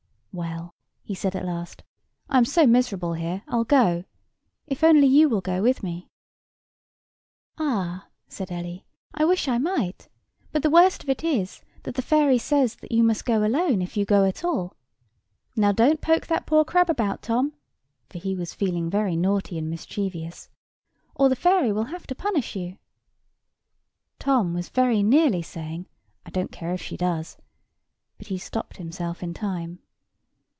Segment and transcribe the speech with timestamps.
[0.33, 0.73] "Well,"
[1.03, 1.83] he said, at last,
[2.29, 4.05] "I am so miserable here, I'll go;
[4.65, 6.07] if only you will go with me?"
[7.57, 10.07] "Ah!" said Ellie, "I wish I might;
[10.53, 13.81] but the worst of it is, that the fairy says that you must go alone
[13.81, 14.73] if you go at all.
[15.57, 17.51] Now don't poke that poor crab about, Tom"
[18.07, 20.47] (for he was feeling very naughty and mischievous),
[21.13, 22.77] "or the fairy will have to punish you."
[24.17, 25.87] Tom was very nearly saying,
[26.25, 27.35] "I don't care if she does;"
[28.17, 29.79] but he stopped himself in time.